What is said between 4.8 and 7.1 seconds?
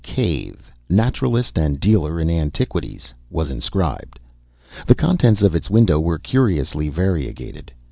The contents of its window were curiously